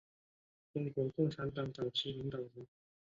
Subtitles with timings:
[0.73, 2.65] 中国共产党早期领导人。